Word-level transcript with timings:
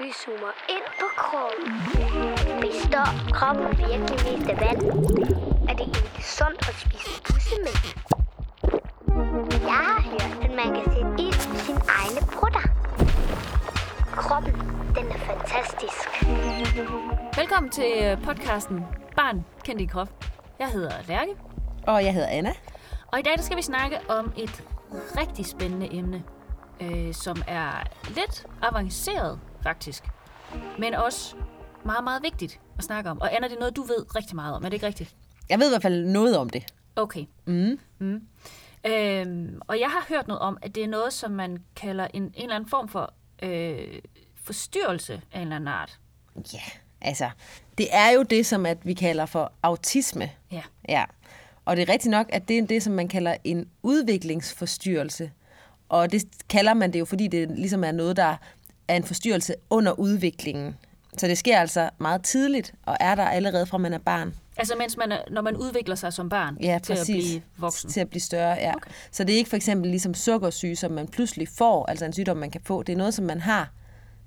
Vi 0.00 0.12
zoomer 0.12 0.52
ind 0.74 0.86
på 1.00 1.06
kroppen. 1.16 1.66
Består 2.60 3.08
kroppen 3.32 3.68
virkelig 3.78 4.18
mest 4.26 4.50
af 4.50 4.56
vand? 4.60 4.82
Er 5.70 5.74
det 5.78 5.86
egentlig 5.96 6.24
sundt 6.38 6.68
at 6.70 6.74
spise 6.84 7.22
bussemænd? 7.26 7.82
Jeg 9.70 9.80
har 9.88 10.00
hørt, 10.10 10.44
at 10.44 10.50
man 10.60 10.74
kan 10.74 10.84
sætte 10.94 11.12
ild 11.24 11.54
i 11.54 11.58
sine 11.66 11.80
egne 12.00 12.20
brutter. 12.34 12.64
Kroppen, 14.16 14.52
den 14.96 15.06
er 15.14 15.18
fantastisk. 15.18 16.06
Velkommen 17.36 17.70
til 17.70 17.92
øh, 18.04 18.22
podcasten 18.24 18.84
Barn 19.16 19.44
kendt 19.64 19.80
i 19.80 19.86
krop. 19.86 20.08
Jeg 20.58 20.68
hedder 20.68 20.92
Lærke, 21.08 21.36
Og 21.86 22.04
jeg 22.04 22.14
hedder 22.14 22.28
Anna. 22.28 22.52
og 23.12 23.18
i 23.18 23.22
dag 23.22 23.36
der 23.36 23.42
skal 23.42 23.56
vi 23.56 23.62
snakke 23.62 23.98
om 24.08 24.32
et 24.36 24.64
rigtig 25.18 25.46
spændende 25.46 25.94
emne, 25.94 26.22
øh, 26.80 27.14
som 27.14 27.36
er 27.46 27.70
lidt 28.08 28.46
avanceret 28.62 29.40
faktisk, 29.66 30.04
men 30.78 30.94
også 30.94 31.36
meget, 31.84 32.04
meget 32.04 32.22
vigtigt 32.22 32.60
at 32.78 32.84
snakke 32.84 33.10
om. 33.10 33.20
Og 33.20 33.34
Anna, 33.36 33.48
det 33.48 33.54
er 33.54 33.58
noget, 33.58 33.76
du 33.76 33.82
ved 33.82 34.16
rigtig 34.16 34.36
meget 34.36 34.54
om, 34.54 34.64
er 34.64 34.68
det 34.68 34.74
ikke 34.74 34.86
rigtigt? 34.86 35.16
Jeg 35.48 35.58
ved 35.58 35.66
i 35.66 35.70
hvert 35.70 35.82
fald 35.82 36.04
noget 36.04 36.36
om 36.38 36.50
det. 36.50 36.64
Okay. 36.96 37.24
Mm. 37.46 37.78
Mm. 37.98 38.22
Øhm, 38.86 39.60
og 39.68 39.80
jeg 39.80 39.88
har 39.88 40.06
hørt 40.08 40.28
noget 40.28 40.40
om, 40.40 40.58
at 40.62 40.74
det 40.74 40.84
er 40.84 40.88
noget, 40.88 41.12
som 41.12 41.30
man 41.30 41.58
kalder 41.76 42.08
en, 42.14 42.22
en 42.22 42.32
eller 42.36 42.54
anden 42.54 42.70
form 42.70 42.88
for 42.88 43.12
øh, 43.42 43.78
forstyrrelse 44.34 45.22
af 45.32 45.36
en 45.36 45.42
eller 45.42 45.56
anden 45.56 45.68
art. 45.68 45.98
Ja, 46.54 46.62
altså, 47.00 47.30
det 47.78 47.86
er 47.92 48.10
jo 48.10 48.22
det, 48.22 48.46
som 48.46 48.66
at 48.66 48.78
vi 48.86 48.94
kalder 48.94 49.26
for 49.26 49.52
autisme. 49.62 50.30
Ja. 50.52 50.62
Ja. 50.88 51.04
Og 51.64 51.76
det 51.76 51.88
er 51.88 51.92
rigtigt 51.92 52.10
nok, 52.10 52.26
at 52.28 52.48
det 52.48 52.58
er 52.58 52.66
det, 52.66 52.82
som 52.82 52.92
man 52.92 53.08
kalder 53.08 53.36
en 53.44 53.68
udviklingsforstyrrelse. 53.82 55.30
Og 55.88 56.12
det 56.12 56.24
kalder 56.48 56.74
man 56.74 56.92
det 56.92 56.98
jo, 56.98 57.04
fordi 57.04 57.28
det 57.28 57.50
ligesom 57.50 57.84
er 57.84 57.92
noget, 57.92 58.16
der 58.16 58.36
er 58.88 58.96
en 58.96 59.04
forstyrrelse 59.04 59.54
under 59.70 59.92
udviklingen. 59.92 60.76
Så 61.18 61.26
det 61.26 61.38
sker 61.38 61.58
altså 61.60 61.90
meget 61.98 62.22
tidligt, 62.22 62.74
og 62.82 62.96
er 63.00 63.14
der 63.14 63.24
allerede 63.24 63.66
fra 63.66 63.78
man 63.78 63.92
er 63.92 63.98
barn. 63.98 64.34
Altså 64.56 64.74
mens 64.78 64.96
man 64.96 65.12
er, 65.12 65.18
når 65.30 65.42
man 65.42 65.56
udvikler 65.56 65.94
sig 65.94 66.12
som 66.12 66.28
barn 66.28 66.56
Ja, 66.60 66.78
til 66.82 66.92
præcis. 66.92 67.16
at 67.16 67.30
blive 67.30 67.42
voksen. 67.58 67.90
Til 67.90 68.00
at 68.00 68.08
blive 68.10 68.20
større, 68.20 68.54
ja. 68.54 68.68
Okay. 68.68 68.76
Okay. 68.76 68.90
Så 69.12 69.24
det 69.24 69.32
er 69.32 69.36
ikke 69.36 69.50
for 69.50 69.56
eksempel 69.56 69.90
ligesom 69.90 70.14
sukkersyge, 70.14 70.76
som 70.76 70.92
man 70.92 71.08
pludselig 71.08 71.48
får, 71.48 71.86
altså 71.86 72.04
en 72.04 72.12
sygdom, 72.12 72.36
man 72.36 72.50
kan 72.50 72.60
få. 72.64 72.82
Det 72.82 72.92
er 72.92 72.96
noget, 72.96 73.14
som 73.14 73.24
man 73.24 73.40
har 73.40 73.70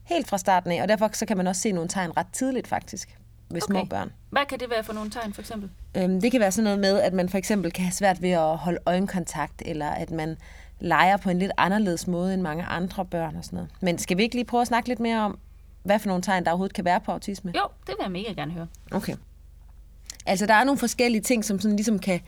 helt 0.03 0.27
fra 0.27 0.37
starten 0.37 0.71
af, 0.71 0.81
og 0.81 0.87
derfor 0.87 1.09
så 1.13 1.25
kan 1.25 1.37
man 1.37 1.47
også 1.47 1.61
se 1.61 1.71
nogle 1.71 1.89
tegn 1.89 2.17
ret 2.17 2.27
tidligt 2.33 2.67
faktisk 2.67 3.17
ved 3.51 3.61
små 3.61 3.85
børn. 3.85 4.11
Hvad 4.29 4.45
kan 4.49 4.59
det 4.59 4.69
være 4.69 4.83
for 4.83 4.93
nogle 4.93 5.09
tegn, 5.09 5.33
for 5.33 5.41
eksempel? 5.41 5.69
Øhm, 5.97 6.21
det 6.21 6.31
kan 6.31 6.41
være 6.41 6.51
sådan 6.51 6.63
noget 6.63 6.79
med, 6.79 6.99
at 6.99 7.13
man 7.13 7.29
for 7.29 7.37
eksempel 7.37 7.71
kan 7.71 7.83
have 7.85 7.91
svært 7.91 8.21
ved 8.21 8.29
at 8.31 8.57
holde 8.57 8.79
øjenkontakt, 8.85 9.61
eller 9.65 9.89
at 9.89 10.11
man 10.11 10.37
leger 10.79 11.17
på 11.17 11.29
en 11.29 11.39
lidt 11.39 11.51
anderledes 11.57 12.07
måde 12.07 12.33
end 12.33 12.41
mange 12.41 12.63
andre 12.63 13.05
børn 13.05 13.35
og 13.35 13.45
sådan 13.45 13.57
noget. 13.57 13.69
Men 13.81 13.97
skal 13.97 14.17
vi 14.17 14.23
ikke 14.23 14.35
lige 14.35 14.45
prøve 14.45 14.61
at 14.61 14.67
snakke 14.67 14.89
lidt 14.89 14.99
mere 14.99 15.19
om, 15.19 15.39
hvad 15.83 15.99
for 15.99 16.07
nogle 16.07 16.23
tegn, 16.23 16.45
der 16.45 16.51
overhovedet 16.51 16.75
kan 16.75 16.85
være 16.85 16.99
på 16.99 17.11
autisme? 17.11 17.51
Jo, 17.55 17.63
det 17.87 17.95
vil 17.97 18.03
jeg 18.03 18.11
mega 18.11 18.31
gerne 18.31 18.51
høre. 18.51 18.67
Okay. 18.91 19.15
Altså, 20.25 20.45
der 20.45 20.53
er 20.53 20.63
nogle 20.63 20.79
forskellige 20.79 21.21
ting, 21.21 21.45
som 21.45 21.59
sådan 21.59 21.75
ligesom 21.75 21.99
kan 21.99 22.21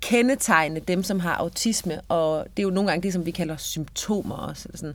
kendetegne 0.00 0.80
dem, 0.80 1.02
som 1.02 1.20
har 1.20 1.34
autisme, 1.34 2.00
og 2.00 2.46
det 2.56 2.62
er 2.62 2.66
jo 2.66 2.70
nogle 2.70 2.90
gange 2.90 3.02
det, 3.02 3.12
som 3.12 3.26
vi 3.26 3.30
kalder 3.30 3.56
symptomer 3.56 4.34
også. 4.34 4.68
Eller 4.68 4.78
sådan. 4.78 4.94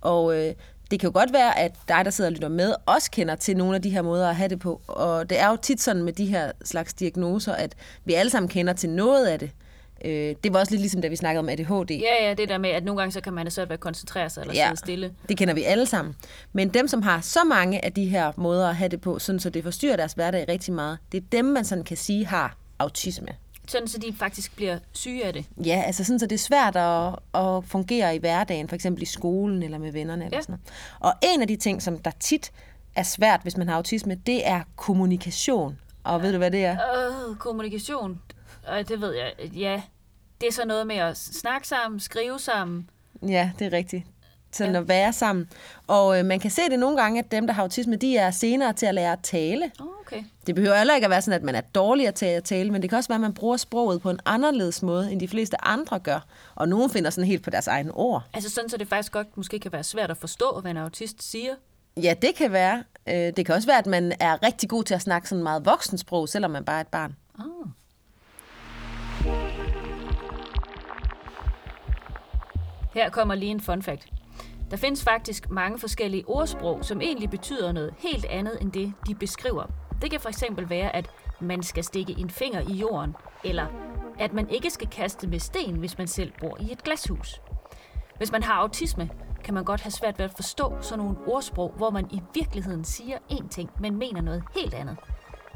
Og 0.00 0.36
øh, 0.36 0.54
det 0.90 1.00
kan 1.00 1.06
jo 1.06 1.12
godt 1.14 1.32
være, 1.32 1.58
at 1.58 1.74
dig, 1.88 2.04
der 2.04 2.10
sidder 2.10 2.30
og 2.30 2.32
lytter 2.32 2.48
med, 2.48 2.74
også 2.86 3.10
kender 3.10 3.34
til 3.34 3.56
nogle 3.56 3.76
af 3.76 3.82
de 3.82 3.90
her 3.90 4.02
måder 4.02 4.28
at 4.28 4.36
have 4.36 4.48
det 4.48 4.58
på. 4.58 4.80
Og 4.86 5.30
det 5.30 5.40
er 5.40 5.50
jo 5.50 5.56
tit 5.56 5.80
sådan 5.80 6.02
med 6.02 6.12
de 6.12 6.26
her 6.26 6.52
slags 6.64 6.94
diagnoser, 6.94 7.52
at 7.52 7.74
vi 8.04 8.14
alle 8.14 8.30
sammen 8.30 8.48
kender 8.48 8.72
til 8.72 8.90
noget 8.90 9.26
af 9.26 9.38
det. 9.38 9.46
Øh, 9.46 9.69
det 10.04 10.52
var 10.52 10.58
også 10.58 10.72
lidt 10.72 10.80
ligesom, 10.80 11.00
da 11.02 11.08
vi 11.08 11.16
snakkede 11.16 11.38
om 11.38 11.48
ADHD. 11.48 11.90
Ja, 11.90 12.26
ja, 12.28 12.34
det 12.34 12.48
der 12.48 12.58
med, 12.58 12.70
at 12.70 12.84
nogle 12.84 12.98
gange 13.00 13.12
så 13.12 13.20
kan 13.20 13.32
man 13.32 13.44
have 13.46 13.50
svært 13.50 13.68
ved 13.68 13.74
at 13.74 13.80
koncentrere 13.80 14.30
sig 14.30 14.40
eller 14.40 14.54
ja. 14.54 14.66
sidde 14.66 14.76
stille. 14.76 15.12
det 15.28 15.36
kender 15.38 15.54
vi 15.54 15.62
alle 15.62 15.86
sammen. 15.86 16.16
Men 16.52 16.68
dem, 16.68 16.88
som 16.88 17.02
har 17.02 17.20
så 17.20 17.44
mange 17.44 17.84
af 17.84 17.92
de 17.92 18.04
her 18.06 18.32
måder 18.36 18.68
at 18.68 18.76
have 18.76 18.88
det 18.88 19.00
på, 19.00 19.18
sådan 19.18 19.40
så 19.40 19.50
det 19.50 19.64
forstyrrer 19.64 19.96
deres 19.96 20.12
hverdag 20.12 20.48
rigtig 20.48 20.74
meget, 20.74 20.98
det 21.12 21.18
er 21.18 21.26
dem, 21.32 21.44
man 21.44 21.64
sådan 21.64 21.84
kan 21.84 21.96
sige 21.96 22.26
har 22.26 22.56
autisme. 22.78 23.28
Sådan, 23.68 23.88
så 23.88 23.98
de 23.98 24.14
faktisk 24.18 24.56
bliver 24.56 24.78
syge 24.92 25.24
af 25.24 25.32
det. 25.32 25.44
Ja, 25.66 25.82
altså 25.86 26.04
sådan, 26.04 26.18
så 26.18 26.26
det 26.26 26.34
er 26.34 26.38
svært 26.38 26.76
at, 26.76 27.14
at 27.44 27.64
fungere 27.64 28.14
i 28.14 28.18
hverdagen, 28.18 28.68
for 28.68 28.74
eksempel 28.74 29.02
i 29.02 29.06
skolen 29.06 29.62
eller 29.62 29.78
med 29.78 29.92
vennerne. 29.92 30.24
Eller 30.24 30.38
Ja. 30.38 30.42
sådan 30.42 30.52
noget. 31.00 31.12
Og 31.14 31.28
en 31.34 31.42
af 31.42 31.48
de 31.48 31.56
ting, 31.56 31.82
som 31.82 31.98
der 31.98 32.10
tit 32.20 32.52
er 32.96 33.02
svært, 33.02 33.40
hvis 33.42 33.56
man 33.56 33.68
har 33.68 33.76
autisme, 33.76 34.14
det 34.26 34.48
er 34.48 34.60
kommunikation. 34.76 35.78
Og 36.04 36.22
ved 36.22 36.32
du, 36.32 36.38
hvad 36.38 36.50
det 36.50 36.64
er? 36.64 36.72
Øh, 36.72 37.36
kommunikation. 37.36 38.20
Øh, 38.72 38.88
det 38.88 39.00
ved 39.00 39.14
jeg. 39.14 39.32
Ja, 39.56 39.82
det 40.40 40.48
er 40.48 40.52
så 40.52 40.64
noget 40.66 40.86
med 40.86 40.96
at 40.96 41.16
snakke 41.16 41.68
sammen, 41.68 42.00
skrive 42.00 42.38
sammen. 42.38 42.90
Ja, 43.28 43.50
det 43.58 43.66
er 43.66 43.72
rigtigt. 43.76 44.04
Sådan 44.52 44.72
Ja. 44.74 44.80
at 44.80 44.88
være 44.88 45.12
sammen. 45.12 45.48
Og 45.86 46.18
øh, 46.18 46.24
man 46.24 46.40
kan 46.40 46.50
se 46.50 46.62
det 46.70 46.78
nogle 46.78 46.96
gange, 47.02 47.18
at 47.18 47.30
dem, 47.30 47.46
der 47.46 47.54
har 47.54 47.62
autisme, 47.62 47.96
de 47.96 48.16
er 48.16 48.30
senere 48.30 48.72
til 48.72 48.86
at 48.86 48.94
lære 48.94 49.12
at 49.12 49.18
tale. 49.22 49.70
Oh, 49.80 49.86
okay. 50.00 50.22
Det 50.46 50.54
behøver 50.54 50.76
heller 50.76 50.94
ikke 50.94 51.04
at 51.04 51.10
være 51.10 51.22
sådan, 51.22 51.40
at 51.40 51.42
man 51.44 51.54
er 51.54 51.60
dårlig 51.60 52.14
til 52.14 52.26
at 52.26 52.44
tale, 52.44 52.70
men 52.70 52.82
det 52.82 52.90
kan 52.90 52.96
også 52.96 53.08
være, 53.08 53.14
at 53.16 53.20
man 53.20 53.34
bruger 53.34 53.56
sproget 53.56 54.02
på 54.02 54.10
en 54.10 54.20
anderledes 54.24 54.82
måde, 54.82 55.12
end 55.12 55.20
de 55.20 55.28
fleste 55.28 55.64
andre 55.64 55.98
gør. 55.98 56.26
Og 56.54 56.68
nogen 56.68 56.90
finder 56.90 57.10
sådan 57.10 57.28
helt 57.28 57.42
på 57.44 57.50
deres 57.50 57.66
egne 57.66 57.92
ord. 57.92 58.22
Altså 58.32 58.50
sådan, 58.50 58.70
så 58.70 58.76
det 58.76 58.88
faktisk 58.88 59.12
godt 59.12 59.36
måske 59.36 59.58
kan 59.58 59.72
være 59.72 59.84
svært 59.84 60.10
at 60.10 60.16
forstå, 60.16 60.58
hvad 60.60 60.70
en 60.70 60.76
autist 60.76 61.30
siger. 61.30 61.54
Ja, 61.96 62.14
det 62.22 62.34
kan 62.34 62.52
være. 62.52 62.84
Øh, 63.06 63.14
Det 63.14 63.46
kan 63.46 63.54
også 63.54 63.68
være, 63.68 63.78
at 63.78 63.86
man 63.86 64.12
er 64.20 64.42
rigtig 64.42 64.68
god 64.68 64.84
til 64.84 64.94
at 64.94 65.00
snakke 65.02 65.28
sådan 65.28 65.42
meget 65.42 65.64
voksensprog, 65.66 66.28
selvom 66.28 66.50
man 66.50 66.64
bare 66.64 66.76
er 66.76 66.80
et 66.80 66.88
barn. 66.88 67.16
Her 72.94 73.10
kommer 73.10 73.34
lige 73.34 73.50
en 73.50 73.60
fun 73.60 73.82
fact. 73.82 74.06
Der 74.70 74.76
findes 74.76 75.04
faktisk 75.04 75.50
mange 75.50 75.78
forskellige 75.78 76.24
ordsprog, 76.26 76.84
som 76.84 77.00
egentlig 77.00 77.30
betyder 77.30 77.72
noget 77.72 77.94
helt 77.98 78.24
andet 78.24 78.58
end 78.60 78.72
det, 78.72 78.92
de 79.06 79.14
beskriver. 79.14 79.64
Det 80.02 80.10
kan 80.10 80.20
for 80.20 80.28
eksempel 80.28 80.70
være, 80.70 80.96
at 80.96 81.10
man 81.40 81.62
skal 81.62 81.84
stikke 81.84 82.14
en 82.18 82.30
finger 82.30 82.60
i 82.60 82.72
jorden, 82.72 83.16
eller 83.44 83.66
at 84.18 84.32
man 84.32 84.50
ikke 84.50 84.70
skal 84.70 84.88
kaste 84.88 85.26
med 85.26 85.38
sten, 85.38 85.76
hvis 85.76 85.98
man 85.98 86.06
selv 86.06 86.32
bor 86.40 86.56
i 86.60 86.72
et 86.72 86.82
glashus. 86.82 87.40
Hvis 88.16 88.32
man 88.32 88.42
har 88.42 88.54
autisme, 88.54 89.10
kan 89.44 89.54
man 89.54 89.64
godt 89.64 89.80
have 89.80 89.90
svært 89.90 90.18
ved 90.18 90.24
at 90.24 90.32
forstå 90.36 90.76
sådan 90.80 91.04
nogle 91.04 91.18
ordsprog, 91.26 91.72
hvor 91.76 91.90
man 91.90 92.06
i 92.10 92.22
virkeligheden 92.34 92.84
siger 92.84 93.18
én 93.32 93.48
ting, 93.48 93.70
men 93.80 93.96
mener 93.96 94.20
noget 94.20 94.44
helt 94.54 94.74
andet. 94.74 94.96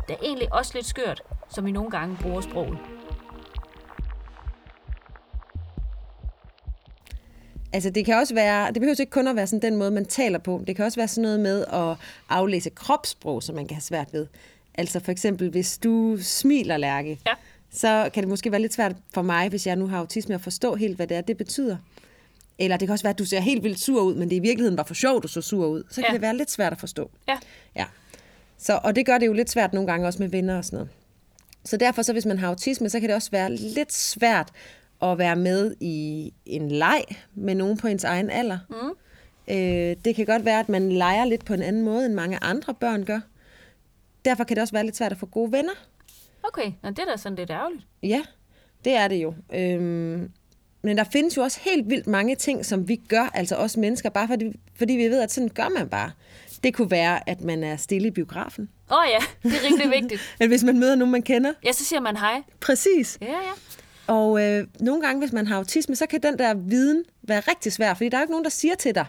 Det 0.08 0.14
er 0.14 0.20
egentlig 0.22 0.54
også 0.54 0.72
lidt 0.74 0.86
skørt, 0.86 1.22
som 1.48 1.66
vi 1.66 1.72
nogle 1.72 1.90
gange 1.90 2.18
bruger 2.22 2.40
sproget. 2.40 2.78
Altså 7.74 7.90
det 7.90 8.04
kan 8.04 8.14
også 8.14 8.34
være, 8.34 8.66
det 8.66 8.74
behøver 8.80 9.00
ikke 9.00 9.10
kun 9.10 9.28
at 9.28 9.36
være 9.36 9.46
sådan 9.46 9.62
den 9.72 9.76
måde, 9.78 9.90
man 9.90 10.04
taler 10.04 10.38
på. 10.38 10.64
Det 10.66 10.76
kan 10.76 10.84
også 10.84 11.00
være 11.00 11.08
sådan 11.08 11.22
noget 11.22 11.40
med 11.40 11.64
at 11.72 11.96
aflæse 12.28 12.70
kropssprog, 12.70 13.42
som 13.42 13.54
man 13.54 13.66
kan 13.66 13.74
have 13.74 13.80
svært 13.82 14.08
ved. 14.12 14.26
Altså 14.74 15.00
for 15.00 15.12
eksempel, 15.12 15.50
hvis 15.50 15.78
du 15.78 16.16
smiler, 16.20 16.76
Lærke, 16.76 17.20
Ja. 17.26 17.32
så 17.72 18.10
kan 18.14 18.22
det 18.22 18.28
måske 18.30 18.52
være 18.52 18.60
lidt 18.60 18.74
svært 18.74 18.96
for 19.14 19.22
mig, 19.22 19.48
hvis 19.48 19.66
jeg 19.66 19.76
nu 19.76 19.86
har 19.86 19.98
autisme, 19.98 20.34
at 20.34 20.40
forstå 20.40 20.74
helt, 20.74 20.96
hvad 20.96 21.06
det 21.06 21.16
er, 21.16 21.20
det 21.20 21.36
betyder. 21.36 21.76
Eller 22.58 22.76
det 22.76 22.88
kan 22.88 22.92
også 22.92 23.02
være, 23.02 23.10
at 23.12 23.18
du 23.18 23.24
ser 23.24 23.40
helt 23.40 23.62
vildt 23.64 23.80
sur 23.80 24.02
ud, 24.02 24.14
men 24.14 24.30
det 24.30 24.36
i 24.36 24.38
virkeligheden 24.38 24.76
var 24.78 24.84
for 24.84 24.94
sjovt, 24.94 25.22
du 25.22 25.28
så 25.28 25.40
sur 25.40 25.66
ud. 25.66 25.82
Så 25.90 25.94
kan 25.94 26.04
Ja. 26.08 26.12
det 26.12 26.22
være 26.22 26.36
lidt 26.36 26.50
svært 26.50 26.72
at 26.72 26.80
forstå. 26.80 27.10
Ja. 27.28 27.38
Ja. 27.76 27.84
Så, 28.58 28.80
og 28.84 28.96
det 28.96 29.06
gør 29.06 29.18
det 29.18 29.26
jo 29.26 29.32
lidt 29.32 29.50
svært 29.50 29.72
nogle 29.72 29.86
gange 29.90 30.06
også 30.06 30.18
med 30.22 30.28
venner 30.28 30.56
og 30.58 30.64
sådan 30.64 30.76
noget. 30.76 30.90
Så 31.64 31.76
derfor, 31.76 32.02
så 32.02 32.12
hvis 32.12 32.26
man 32.26 32.38
har 32.38 32.48
autisme, 32.48 32.88
så 32.90 33.00
kan 33.00 33.08
det 33.08 33.16
også 33.16 33.30
være 33.30 33.52
lidt 33.56 33.92
svært 33.92 34.48
at 35.02 35.18
være 35.18 35.36
med 35.36 35.74
i 35.80 36.32
en 36.46 36.70
leg 36.70 37.02
med 37.34 37.54
nogen 37.54 37.76
på 37.76 37.86
ens 37.86 38.04
egen 38.04 38.30
alder. 38.30 38.58
Mm. 38.70 38.94
Øh, 39.54 39.96
det 40.04 40.16
kan 40.16 40.26
godt 40.26 40.44
være, 40.44 40.60
at 40.60 40.68
man 40.68 40.92
leger 40.92 41.24
lidt 41.24 41.44
på 41.44 41.54
en 41.54 41.62
anden 41.62 41.82
måde, 41.82 42.06
end 42.06 42.14
mange 42.14 42.38
andre 42.42 42.74
børn 42.74 43.04
gør. 43.04 43.20
Derfor 44.24 44.44
kan 44.44 44.56
det 44.56 44.62
også 44.62 44.74
være 44.74 44.84
lidt 44.84 44.96
svært 44.96 45.12
at 45.12 45.18
få 45.18 45.26
gode 45.26 45.52
venner. 45.52 45.72
Okay, 46.42 46.72
Nå, 46.82 46.90
det 46.90 46.98
er 46.98 47.04
da 47.04 47.16
sådan 47.16 47.36
lidt 47.36 47.50
ærgerligt. 47.50 47.86
Ja, 48.02 48.22
det 48.84 48.92
er 48.92 49.08
det 49.08 49.16
jo. 49.16 49.34
Øhm, 49.54 50.30
men 50.82 50.98
der 50.98 51.04
findes 51.12 51.36
jo 51.36 51.42
også 51.42 51.60
helt 51.62 51.90
vildt 51.90 52.06
mange 52.06 52.36
ting, 52.36 52.66
som 52.66 52.88
vi 52.88 52.96
gør, 52.96 53.30
altså 53.34 53.56
os 53.56 53.76
mennesker, 53.76 54.10
bare 54.10 54.28
fordi, 54.28 54.44
fordi 54.74 54.92
vi 54.92 55.08
ved, 55.08 55.20
at 55.20 55.32
sådan 55.32 55.48
gør 55.48 55.68
man 55.68 55.88
bare. 55.88 56.10
Det 56.62 56.74
kunne 56.74 56.90
være, 56.90 57.28
at 57.28 57.40
man 57.40 57.64
er 57.64 57.76
stille 57.76 58.08
i 58.08 58.10
biografen. 58.10 58.68
Åh 58.90 58.98
oh, 58.98 59.04
ja, 59.10 59.48
det 59.48 59.56
er 59.56 59.64
rimelig 59.66 60.02
vigtigt. 60.02 60.20
Eller 60.40 60.48
hvis 60.48 60.64
man 60.64 60.78
møder 60.78 60.94
nogen, 60.94 61.12
man 61.12 61.22
kender. 61.22 61.52
Ja, 61.64 61.72
så 61.72 61.84
siger 61.84 62.00
man 62.00 62.16
hej. 62.16 62.42
Præcis. 62.60 63.18
Ja, 63.20 63.26
ja. 63.26 63.52
Og 64.06 64.42
øh, 64.42 64.66
nogle 64.80 65.02
gange, 65.02 65.20
hvis 65.20 65.32
man 65.32 65.46
har 65.46 65.56
autisme, 65.56 65.96
så 65.96 66.06
kan 66.06 66.22
den 66.22 66.38
der 66.38 66.54
viden 66.54 67.04
være 67.22 67.40
rigtig 67.40 67.72
svær, 67.72 67.94
fordi 67.94 68.08
der 68.08 68.16
er 68.16 68.22
ikke 68.22 68.32
nogen, 68.32 68.44
der 68.44 68.50
siger 68.50 68.74
til 68.74 68.94
dig, 68.94 69.06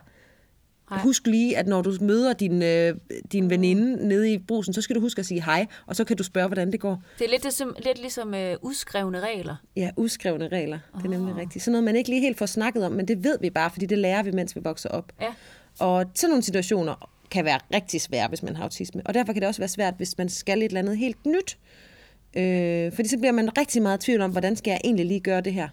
Nej. 0.92 1.00
husk 1.00 1.27
lige, 1.27 1.57
at 1.57 1.68
når 1.68 1.81
du 1.81 1.97
møder 2.01 2.33
din, 2.33 2.63
øh, 2.63 2.95
din 3.31 3.50
veninde 3.50 4.07
nede 4.07 4.33
i 4.33 4.38
brusen, 4.38 4.74
så 4.74 4.81
skal 4.81 4.95
du 4.95 5.01
huske 5.01 5.19
at 5.19 5.25
sige 5.25 5.44
hej, 5.44 5.65
og 5.86 5.95
så 5.95 6.03
kan 6.03 6.18
du 6.18 6.24
spørge, 6.24 6.47
hvordan 6.47 6.71
det 6.71 6.80
går. 6.80 7.03
Det 7.19 7.25
er 7.25 7.30
lidt, 7.30 7.44
ligesom, 7.44 7.75
lidt 7.86 8.00
ligesom 8.00 8.33
øh, 8.33 8.57
udskrevne 8.62 9.19
regler. 9.19 9.56
Ja, 9.75 9.92
uskrevne 9.97 10.47
regler. 10.47 10.80
Det 10.97 11.06
er 11.06 11.09
nemlig 11.09 11.36
rigtigt. 11.36 11.63
Sådan 11.63 11.71
noget, 11.71 11.83
man 11.83 11.95
ikke 11.95 12.09
lige 12.09 12.21
helt 12.21 12.38
får 12.38 12.45
snakket 12.45 12.86
om, 12.86 12.92
men 12.92 13.07
det 13.07 13.24
ved 13.24 13.38
vi 13.42 13.50
bare, 13.50 13.69
fordi 13.69 13.86
det 13.86 13.97
lærer 13.97 14.24
vi, 14.24 14.31
mens 14.31 14.56
vi 14.56 14.62
vokser 14.63 14.89
op. 14.89 15.12
Ja. 15.21 15.33
Og 15.80 16.06
sådan 16.15 16.30
nogle 16.30 16.44
situationer 16.44 17.09
kan 17.31 17.45
være 17.45 17.59
rigtig 17.74 18.01
svære, 18.01 18.27
hvis 18.27 18.44
man 18.44 18.56
har 18.56 18.63
autisme. 18.63 19.01
Og 19.06 19.13
derfor 19.13 19.33
kan 19.33 19.42
det 19.42 19.47
også 19.47 19.62
være 19.62 19.68
svært, 19.68 19.94
hvis 19.97 20.18
man 20.18 20.30
skal 20.30 20.57
et 20.57 20.65
eller 20.65 20.80
andet 20.80 20.97
helt 20.97 21.25
nyt. 21.25 21.57
Øh, 21.63 21.94
fordi 22.96 23.08
så 23.08 23.18
bliver 23.18 23.32
man 23.32 23.58
rigtig 23.58 23.82
meget 23.82 24.04
i 24.04 24.06
tvivl 24.06 24.22
om, 24.22 24.32
hvordan 24.32 24.56
skal 24.56 24.72
jeg 24.72 24.82
egentlig 24.84 25.06
lige 25.06 25.20
gøre 25.20 25.42
det 25.42 25.54
her? 25.54 25.70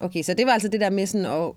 Okay, 0.00 0.22
så 0.22 0.34
det 0.34 0.46
var 0.46 0.52
altså 0.52 0.68
det 0.68 0.80
der 0.80 0.90
med 0.90 1.06
sådan 1.06 1.26
at 1.26 1.52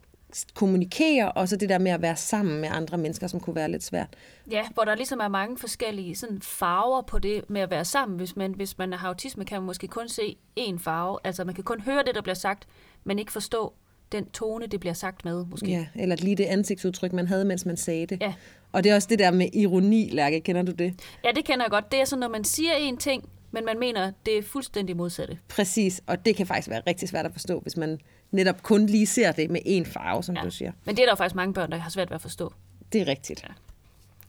kommunikere, 0.54 1.32
og 1.32 1.50
så 1.50 1.56
det 1.56 1.70
der 1.70 1.78
med 1.78 1.92
at 1.92 2.02
være 2.02 2.16
sammen 2.16 2.62
med 2.62 2.70
andre 2.72 2.98
mennesker, 2.98 3.28
som 3.28 3.40
kunne 3.40 3.56
være 3.56 3.72
lidt 3.72 3.84
svært. 3.84 4.16
Ja, 4.52 4.64
hvor 4.74 4.84
der 4.84 4.96
ligesom 4.96 5.20
er 5.20 5.28
mange 5.28 5.58
forskellige 5.58 6.16
sådan, 6.16 6.42
farver 6.42 7.02
på 7.02 7.20
det 7.20 7.50
med 7.50 7.62
at 7.62 7.70
være 7.70 7.86
sammen. 7.86 8.18
Hvis 8.18 8.36
man, 8.36 8.54
hvis 8.54 8.78
man 8.78 8.94
har 8.94 9.08
autisme, 9.08 9.46
kan 9.46 9.62
man 9.62 9.66
måske 9.66 9.88
kun 9.88 10.10
se 10.10 10.38
én 10.60 10.78
farve. 10.78 11.20
Altså 11.24 11.44
man 11.44 11.56
kan 11.56 11.64
kun 11.64 11.80
høre 11.80 12.04
det, 12.06 12.16
der 12.16 12.22
bliver 12.22 12.36
sagt, 12.36 12.68
men 13.04 13.20
ikke 13.20 13.32
forstå 13.32 13.74
den 14.14 14.26
tone, 14.26 14.68
det 14.68 14.80
bliver 14.80 14.94
sagt 14.94 15.26
med, 15.26 15.46
måske. 15.46 15.68
Ja, 15.68 15.86
eller 15.96 16.16
lige 16.16 16.36
det 16.36 16.44
ansigtsudtryk, 16.44 17.14
man 17.14 17.28
havde, 17.28 17.46
mens 17.46 17.66
man 17.66 17.78
sagde 17.78 18.06
det. 18.06 18.22
Ja. 18.22 18.34
Og 18.72 18.84
det 18.84 18.92
er 18.92 18.96
også 18.96 19.08
det 19.12 19.20
der 19.20 19.32
med 19.32 19.50
ironi, 19.54 20.10
Lærke. 20.10 20.42
Kender 20.42 20.62
du 20.62 20.72
det? 20.72 20.94
Ja, 21.24 21.30
det 21.36 21.46
kender 21.46 21.66
jeg 21.66 21.72
godt. 21.72 21.92
Det 21.92 22.02
er 22.02 22.06
sådan, 22.06 22.20
når 22.20 22.28
man 22.28 22.44
siger 22.44 22.74
en 22.74 22.98
ting, 22.98 23.30
men 23.52 23.66
man 23.66 23.80
mener, 23.80 24.12
det 24.26 24.38
er 24.38 24.42
fuldstændig 24.42 24.98
modsatte. 24.98 25.38
Præcis, 25.48 26.02
og 26.08 26.26
det 26.26 26.36
kan 26.36 26.48
faktisk 26.48 26.70
være 26.70 26.82
rigtig 26.88 27.10
svært 27.10 27.26
at 27.26 27.32
forstå, 27.32 27.60
hvis 27.60 27.78
man 27.78 28.00
netop 28.32 28.64
kun 28.64 28.86
lige 28.86 29.08
ser 29.08 29.32
det 29.32 29.52
med 29.52 29.60
én 29.66 29.92
farve, 29.92 30.24
som 30.24 30.36
ja. 30.36 30.42
du 30.42 30.52
siger. 30.52 30.72
Men 30.86 30.96
det 30.96 31.02
er 31.02 31.06
der 31.06 31.12
jo 31.12 31.16
faktisk 31.16 31.36
mange 31.36 31.54
børn, 31.54 31.72
der 31.72 31.78
har 31.78 31.90
svært 31.90 32.10
ved 32.10 32.16
at 32.16 32.22
forstå. 32.22 32.54
Det 32.94 33.02
er 33.02 33.08
rigtigt. 33.08 33.44
Ja. 33.44 33.54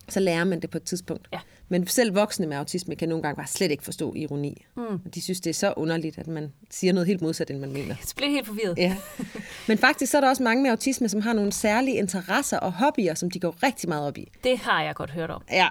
Så 0.09 0.21
lærer 0.21 0.45
man 0.45 0.61
det 0.61 0.71
på 0.71 0.79
et 0.79 0.83
tidspunkt. 0.83 1.29
Ja. 1.33 1.39
Men 1.69 1.87
selv 1.87 2.15
voksne 2.15 2.47
med 2.47 2.57
autisme 2.57 2.97
kan 2.97 3.09
nogle 3.09 3.23
gange 3.23 3.37
bare 3.37 3.47
slet 3.47 3.71
ikke 3.71 3.85
forstå 3.85 4.15
ironi. 4.15 4.65
Mm. 4.77 4.99
De 5.15 5.23
synes, 5.23 5.41
det 5.41 5.51
er 5.51 5.55
så 5.55 5.75
underligt, 5.77 6.19
at 6.19 6.27
man 6.27 6.53
siger 6.71 6.93
noget 6.93 7.07
helt 7.07 7.23
modsat, 7.23 7.51
end 7.51 7.59
man 7.59 7.73
mener. 7.73 7.95
Så 8.07 8.15
bliver 8.15 8.31
helt 8.31 8.47
forvirret. 8.47 8.79
Ja. 8.79 8.97
Men 9.69 9.79
faktisk 9.79 10.11
så 10.13 10.17
er 10.17 10.21
der 10.21 10.29
også 10.29 10.43
mange 10.43 10.63
med 10.63 10.71
autisme, 10.71 11.09
som 11.09 11.21
har 11.21 11.33
nogle 11.33 11.53
særlige 11.53 11.97
interesser 11.97 12.59
og 12.59 12.73
hobbyer, 12.73 13.15
som 13.15 13.31
de 13.31 13.41
går 13.41 13.57
rigtig 13.63 13.89
meget 13.89 14.07
op 14.07 14.19
i. 14.19 14.29
Det 14.45 14.59
har 14.59 14.83
jeg 14.83 14.95
godt 14.95 15.11
hørt 15.11 15.31
om. 15.31 15.43
Ja. 15.51 15.69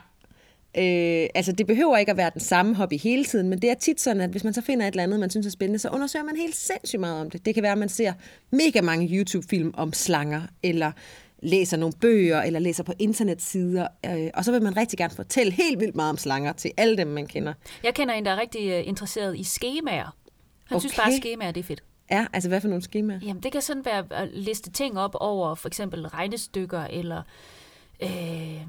Øh, 0.78 1.30
altså 1.36 1.52
det 1.52 1.68
behøver 1.68 1.98
ikke 1.98 2.12
at 2.12 2.18
være 2.18 2.32
den 2.34 2.42
samme 2.42 2.76
hobby 2.76 3.00
hele 3.00 3.26
tiden, 3.26 3.50
men 3.50 3.62
det 3.62 3.70
er 3.70 3.74
tit 3.74 4.02
sådan, 4.02 4.22
at 4.22 4.30
hvis 4.30 4.44
man 4.44 4.54
så 4.54 4.62
finder 4.62 4.88
et 4.88 4.92
eller 4.92 5.04
andet, 5.04 5.20
man 5.20 5.30
synes 5.30 5.48
er 5.48 5.52
spændende, 5.52 5.80
så 5.80 5.90
undersøger 5.90 6.26
man 6.26 6.36
helt 6.36 6.56
sindssygt 6.56 7.00
meget 7.00 7.22
om 7.22 7.30
det. 7.30 7.46
Det 7.46 7.54
kan 7.54 7.64
være, 7.64 7.72
at 7.72 7.78
man 7.78 7.90
ser 7.90 8.14
mega 8.52 8.82
mange 8.82 9.08
YouTube-film 9.18 9.74
om 9.78 9.94
slanger, 9.94 10.42
eller 10.64 10.92
læser 11.44 11.78
nogle 11.78 11.94
bøger, 12.02 12.42
eller 12.42 12.60
læser 12.60 12.84
på 12.84 12.94
internetsider, 13.00 13.88
øh, 14.06 14.30
og 14.34 14.46
så 14.46 14.52
vil 14.52 14.62
man 14.62 14.78
rigtig 14.78 14.98
gerne 14.98 15.14
fortælle 15.16 15.52
helt 15.52 15.80
vildt 15.80 15.96
meget 15.96 16.10
om 16.10 16.18
slanger 16.18 16.54
til 16.54 16.72
alle 16.78 16.98
dem, 16.98 17.08
man 17.08 17.28
kender. 17.28 17.54
Jeg 17.84 17.94
kender 17.94 18.14
en, 18.14 18.26
der 18.26 18.32
er 18.32 18.42
rigtig 18.42 18.80
uh, 18.80 18.88
interesseret 18.88 19.38
i 19.38 19.44
skemaer. 19.44 20.16
Han 20.66 20.76
okay. 20.76 20.80
synes 20.80 20.96
bare, 20.96 21.08
at 21.08 21.18
skemaer 21.18 21.52
det 21.52 21.60
er 21.60 21.66
fedt. 21.66 21.84
Ja, 22.12 22.26
altså 22.34 22.50
hvad 22.50 22.62
for 22.62 22.68
nogle 22.68 22.84
skemaer? 22.84 23.20
Jamen 23.22 23.44
det 23.44 23.52
kan 23.52 23.62
sådan 23.62 23.86
være 23.86 24.06
at 24.10 24.30
liste 24.34 24.72
ting 24.72 25.00
op 25.00 25.16
over 25.20 25.56
for 25.56 25.68
eksempel 25.68 26.08
regnestykker, 26.08 26.84
eller 26.84 27.22
øh, 28.04 28.62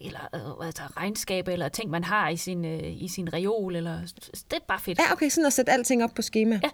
eller 0.00 0.20
øh, 0.34 0.66
altså 0.66 0.82
regnskaber, 0.96 1.52
eller 1.52 1.68
ting, 1.68 1.90
man 1.90 2.04
har 2.04 2.28
i 2.28 2.36
sin, 2.36 2.64
øh, 2.64 3.02
i 3.02 3.08
sin 3.08 3.32
reol, 3.32 3.76
eller 3.76 4.00
det 4.32 4.56
er 4.56 4.58
bare 4.68 4.80
fedt. 4.80 4.98
Ja, 4.98 5.12
okay, 5.12 5.28
sådan 5.28 5.46
at 5.46 5.52
sætte 5.52 5.72
alting 5.72 6.04
op 6.04 6.10
på 6.14 6.22
schema. 6.22 6.60
Ja. 6.62 6.70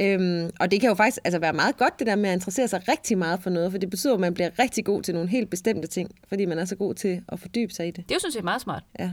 Øhm, 0.00 0.50
og 0.60 0.70
det 0.70 0.80
kan 0.80 0.88
jo 0.88 0.94
faktisk 0.94 1.18
altså, 1.24 1.38
være 1.38 1.52
meget 1.52 1.76
godt, 1.76 1.98
det 1.98 2.06
der 2.06 2.16
med 2.16 2.30
at 2.30 2.34
interessere 2.34 2.68
sig 2.68 2.88
rigtig 2.88 3.18
meget 3.18 3.42
for 3.42 3.50
noget, 3.50 3.70
for 3.70 3.78
det 3.78 3.90
betyder, 3.90 4.14
at 4.14 4.20
man 4.20 4.34
bliver 4.34 4.50
rigtig 4.58 4.84
god 4.84 5.02
til 5.02 5.14
nogle 5.14 5.28
helt 5.28 5.50
bestemte 5.50 5.88
ting, 5.88 6.10
fordi 6.28 6.44
man 6.44 6.58
er 6.58 6.64
så 6.64 6.76
god 6.76 6.94
til 6.94 7.22
at 7.28 7.40
fordybe 7.40 7.72
sig 7.72 7.88
i 7.88 7.90
det. 7.90 7.96
Det 7.96 8.10
er 8.10 8.14
jo 8.14 8.20
sådan 8.20 8.32
set 8.32 8.44
meget 8.44 8.60
smart. 8.60 8.82
Ja. 8.98 9.10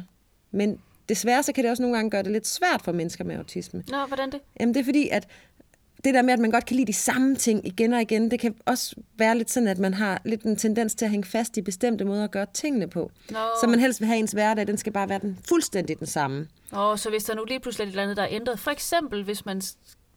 Men 0.51 0.79
desværre 1.09 1.43
så 1.43 1.53
kan 1.53 1.63
det 1.63 1.71
også 1.71 1.83
nogle 1.83 1.97
gange 1.97 2.11
gøre 2.11 2.23
det 2.23 2.31
lidt 2.31 2.47
svært 2.47 2.81
for 2.81 2.91
mennesker 2.91 3.23
med 3.23 3.35
autisme. 3.35 3.83
Nå, 3.87 4.05
hvordan 4.07 4.31
det? 4.31 4.39
Jamen 4.59 4.73
det 4.73 4.79
er 4.79 4.85
fordi, 4.85 5.09
at 5.09 5.27
det 6.03 6.13
der 6.13 6.21
med, 6.21 6.33
at 6.33 6.39
man 6.39 6.51
godt 6.51 6.65
kan 6.65 6.75
lide 6.75 6.87
de 6.87 6.93
samme 6.93 7.35
ting 7.35 7.67
igen 7.67 7.93
og 7.93 8.01
igen, 8.01 8.31
det 8.31 8.39
kan 8.39 8.55
også 8.65 8.95
være 9.17 9.37
lidt 9.37 9.51
sådan, 9.51 9.67
at 9.67 9.77
man 9.77 9.93
har 9.93 10.21
lidt 10.25 10.43
en 10.43 10.55
tendens 10.55 10.95
til 10.95 11.05
at 11.05 11.11
hænge 11.11 11.27
fast 11.27 11.57
i 11.57 11.61
bestemte 11.61 12.05
måder 12.05 12.23
at 12.23 12.31
gøre 12.31 12.45
tingene 12.53 12.87
på. 12.87 13.11
Nå. 13.29 13.39
Så 13.61 13.67
man 13.67 13.79
helst 13.79 13.99
vil 13.99 14.07
have 14.07 14.19
ens 14.19 14.31
hverdag, 14.31 14.67
den 14.67 14.77
skal 14.77 14.93
bare 14.93 15.09
være 15.09 15.19
den 15.19 15.39
fuldstændig 15.49 15.99
den 15.99 16.07
samme. 16.07 16.47
Og 16.71 16.99
så 16.99 17.09
hvis 17.09 17.23
der 17.23 17.35
nu 17.35 17.43
lige 17.43 17.59
pludselig 17.59 17.83
er 17.83 17.87
et 17.87 17.91
eller 17.91 18.03
andet, 18.03 18.17
der 18.17 18.23
er 18.23 18.27
ændret, 18.31 18.59
for 18.59 18.71
eksempel 18.71 19.23
hvis 19.23 19.45
man 19.45 19.61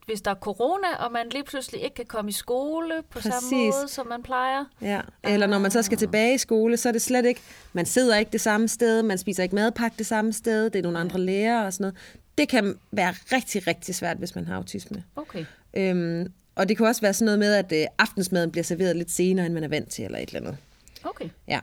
hvis 0.05 0.21
der 0.21 0.31
er 0.31 0.35
corona, 0.35 0.95
og 0.99 1.11
man 1.11 1.29
lige 1.29 1.43
pludselig 1.43 1.81
ikke 1.81 1.95
kan 1.95 2.05
komme 2.05 2.29
i 2.29 2.31
skole 2.31 2.93
på 3.09 3.19
Præcis. 3.19 3.33
samme 3.33 3.65
måde, 3.65 3.87
som 3.87 4.07
man 4.07 4.23
plejer. 4.23 4.65
Ja, 4.81 5.01
eller 5.23 5.47
når 5.47 5.59
man 5.59 5.71
så 5.71 5.81
skal 5.81 5.97
tilbage 5.97 6.33
i 6.33 6.37
skole, 6.37 6.77
så 6.77 6.89
er 6.89 6.93
det 6.93 7.01
slet 7.01 7.25
ikke, 7.25 7.41
man 7.73 7.85
sidder 7.85 8.17
ikke 8.17 8.31
det 8.31 8.41
samme 8.41 8.67
sted, 8.67 9.03
man 9.03 9.17
spiser 9.17 9.43
ikke 9.43 9.55
madpakke 9.55 9.97
det 9.97 10.05
samme 10.05 10.33
sted, 10.33 10.69
det 10.69 10.79
er 10.79 10.83
nogle 10.83 10.99
andre 10.99 11.19
lærere 11.19 11.65
og 11.65 11.73
sådan 11.73 11.83
noget. 11.83 11.95
Det 12.37 12.49
kan 12.49 12.75
være 12.91 13.11
rigtig, 13.31 13.67
rigtig 13.67 13.95
svært, 13.95 14.17
hvis 14.17 14.35
man 14.35 14.45
har 14.45 14.55
autisme. 14.55 15.03
Okay. 15.15 15.45
Øhm, 15.73 16.33
og 16.55 16.69
det 16.69 16.77
kan 16.77 16.85
også 16.85 17.01
være 17.01 17.13
sådan 17.13 17.25
noget 17.25 17.39
med, 17.39 17.53
at 17.53 17.71
øh, 17.71 17.87
aftensmaden 17.97 18.51
bliver 18.51 18.63
serveret 18.63 18.95
lidt 18.95 19.11
senere, 19.11 19.45
end 19.45 19.53
man 19.53 19.63
er 19.63 19.67
vant 19.67 19.89
til, 19.89 20.05
eller 20.05 20.17
et 20.17 20.29
eller 20.29 20.39
andet. 20.41 20.57
Okay. 21.03 21.29
Ja, 21.47 21.59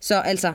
så 0.00 0.20
altså, 0.20 0.52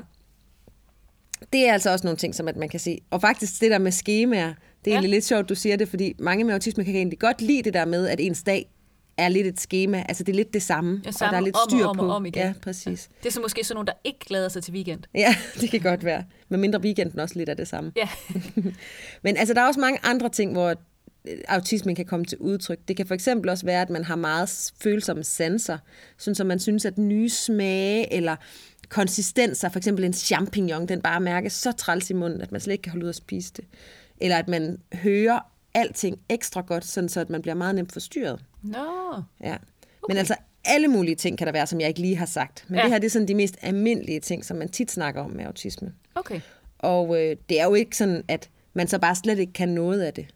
det 1.54 1.68
er 1.68 1.74
altså 1.74 1.90
også 1.92 2.08
nogle 2.08 2.18
ting, 2.18 2.36
som 2.36 2.48
at 2.48 2.56
man 2.56 2.70
kan 2.70 2.80
se. 2.80 3.02
Og 3.10 3.22
faktisk 3.22 3.62
det 3.62 3.72
der 3.72 3.78
med 3.78 3.92
skemaer, 3.92 4.54
det 4.88 4.92
er 4.92 4.96
ja. 4.96 5.00
egentlig 5.00 5.18
lidt 5.18 5.26
sjovt, 5.26 5.50
du 5.50 5.56
siger 5.56 5.76
det, 5.76 5.90
fordi 5.90 6.14
mange 6.20 6.44
med 6.44 6.54
autisme 6.54 6.86
kan 6.86 6.96
egentlig 6.96 7.20
godt 7.20 7.42
lide 7.42 7.64
det 7.64 7.74
der 7.74 7.86
med, 7.86 8.08
at 8.08 8.20
ens 8.20 8.44
dag 8.44 8.70
er 9.18 9.30
lidt 9.30 9.48
et 9.48 9.60
schema. 9.60 10.06
Altså 10.10 10.24
det 10.24 10.32
er 10.32 10.36
lidt 10.36 10.54
det 10.54 10.64
samme, 10.64 11.02
ja, 11.06 11.12
samme 11.12 11.30
og 11.30 11.32
der 11.32 11.38
er 11.38 11.46
lidt 11.46 11.56
om 11.56 11.70
styr 11.70 11.84
og 11.84 11.90
om 11.90 11.98
på. 11.98 12.12
Om 12.12 12.26
igen. 12.26 12.42
Ja, 12.42 12.54
præcis. 12.62 13.10
Det 13.24 13.30
er 13.30 13.34
så 13.34 13.42
måske 13.42 13.64
sådan 13.64 13.76
nogen, 13.76 13.88
der 13.88 13.94
ikke 14.04 14.20
glæder 14.20 14.50
sig 14.50 14.64
til 14.64 14.74
weekend. 14.74 15.00
Ja, 15.16 15.36
det 15.62 15.72
kan 15.72 15.80
godt 15.80 16.04
være. 16.04 16.24
Men 16.50 16.62
mindre 16.62 16.82
weekenden 16.82 17.20
også 17.20 17.36
lidt 17.36 17.50
af 17.50 17.58
det 17.58 17.68
samme. 17.68 17.92
Ja. 17.96 18.10
Men 19.24 19.38
altså 19.38 19.54
der 19.54 19.62
er 19.62 19.68
også 19.68 19.80
mange 19.80 20.00
andre 20.04 20.30
ting, 20.30 20.52
hvor 20.52 20.70
øh, 20.70 21.38
autismen 21.48 21.96
kan 21.96 22.06
komme 22.06 22.26
til 22.26 22.38
udtryk. 22.38 22.80
Det 22.88 22.98
kan 22.98 23.08
for 23.08 23.14
eksempel 23.14 23.50
også 23.50 23.66
være, 23.66 23.82
at 23.82 23.90
man 23.90 24.04
har 24.04 24.16
meget 24.16 24.72
følsomme 24.82 25.24
sanser, 25.24 25.78
sådan 26.18 26.36
som 26.36 26.48
man 26.48 26.60
synes, 26.60 26.86
at 26.86 26.98
nye 26.98 27.30
smage 27.30 28.14
eller 28.14 28.36
konsistenser, 28.90 29.70
for 29.70 29.78
eksempel 29.78 30.06
en 30.06 30.14
champignon, 30.14 30.86
den 30.86 31.02
bare 31.02 31.20
mærkes 31.20 31.54
så 31.54 31.72
træls 31.72 32.10
i 32.10 32.14
munden, 32.14 32.42
at 32.42 32.52
man 32.52 32.62
slet 32.62 32.74
ikke 32.74 32.82
kan 32.82 32.92
holde 32.92 33.06
ud 33.06 33.10
at 33.10 33.16
spise 33.16 33.54
det. 33.58 33.66
Eller 34.22 34.38
at 34.38 34.48
man 34.48 34.78
hører 34.94 35.40
alting 35.74 36.20
ekstra 36.30 36.62
godt, 36.62 36.86
sådan 36.86 37.10
så 37.10 37.20
at 37.20 37.30
man 37.30 37.42
bliver 37.42 37.56
meget 37.56 37.76
nemt 37.76 37.92
forstyrret. 37.92 38.40
Nå. 38.64 38.78
Ja. 39.42 39.54
Okay. 39.54 39.60
Men 40.08 40.18
altså 40.18 40.36
alle 40.66 40.88
mulige 40.88 41.16
ting 41.16 41.38
kan 41.38 41.48
der 41.48 41.54
være, 41.54 41.68
som 41.68 41.80
jeg 41.80 41.88
ikke 41.88 42.02
lige 42.02 42.16
har 42.16 42.26
sagt. 42.26 42.66
Men 42.68 42.78
ja. 42.78 42.84
det 42.84 42.92
her 42.92 43.00
det 43.00 43.06
er 43.06 43.12
sådan 43.12 43.28
de 43.28 43.36
mest 43.36 43.58
almindelige 43.62 44.20
ting, 44.20 44.46
som 44.46 44.58
man 44.58 44.70
tit 44.70 44.92
snakker 44.92 45.22
om 45.22 45.32
med 45.32 45.46
autisme. 45.46 45.94
Okay. 46.16 46.42
Og 46.80 47.24
øh, 47.24 47.36
det 47.50 47.60
er 47.60 47.66
jo 47.66 47.74
ikke 47.74 47.98
sådan, 47.98 48.24
at 48.28 48.50
man 48.74 48.88
så 48.88 49.00
bare 49.00 49.16
slet 49.16 49.40
ikke 49.40 49.54
kan 49.54 49.70
noget 49.70 50.02
af 50.02 50.14
det. 50.14 50.28